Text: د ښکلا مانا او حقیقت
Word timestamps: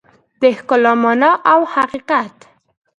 د 0.41 0.43
ښکلا 0.57 0.93
مانا 1.03 1.31
او 1.51 1.59
حقیقت 1.73 2.35